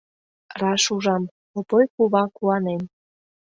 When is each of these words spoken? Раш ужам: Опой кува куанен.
Раш 0.61 0.83
ужам: 0.95 1.23
Опой 1.59 1.85
кува 1.93 2.23
куанен. 2.35 2.81